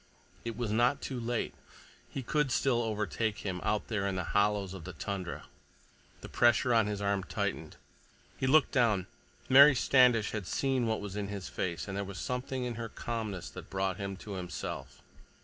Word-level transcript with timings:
It 0.43 0.57
was 0.57 0.71
not 0.71 0.99
too 0.99 1.19
late. 1.19 1.53
He 2.09 2.23
could 2.23 2.51
still 2.51 2.81
overtake 2.81 3.45
him, 3.45 3.61
out 3.63 3.87
there 3.87 4.07
in 4.07 4.15
the 4.15 4.23
hollows 4.33 4.73
of 4.73 4.83
the 4.83 4.93
tundra— 4.93 5.45
The 6.21 6.27
pressure 6.27 6.73
on 6.73 6.87
his 6.87 7.01
arm 7.03 7.23
tightened. 7.23 7.75
He 8.35 8.47
looked 8.47 8.71
down. 8.71 9.05
Mary 9.47 9.75
Standish 9.75 10.31
had 10.31 10.47
seen 10.47 10.87
what 10.87 11.01
was 11.01 11.15
in 11.15 11.27
his 11.27 11.49
face, 11.49 11.87
and 11.87 11.95
there 11.95 12.03
was 12.03 12.17
something 12.17 12.63
in 12.63 12.73
her 12.81 12.89
calmness 12.89 13.47
that 13.51 13.69
brought 13.69 13.97
him 13.97 14.17
to 14.17 14.31
himself. 14.31 15.03